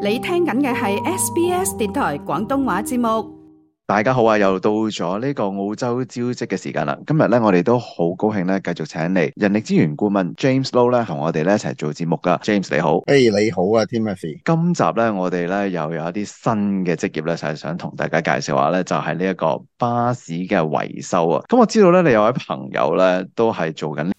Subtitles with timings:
[0.00, 3.36] 你听紧嘅系 SBS 电台广东话节目。
[3.84, 6.96] 大家好啊，又到咗呢个澳洲招职嘅时间啦。
[7.04, 12.36] 今日咧，我哋都好高兴咧，继续请嚟人力资源顾问 James Low 咧，同我哋咧一齐做节目噶。
[12.44, 14.40] James 你好，诶、你好啊，Timothy。
[14.44, 21.42] 今集咧，我哋咧又有一啲新嘅职业咧，就系想同大家介绍下咧，就系呢一个巴士嘅维修啊。
[21.48, 24.12] 咁我知道咧，你有位朋友咧都系做紧。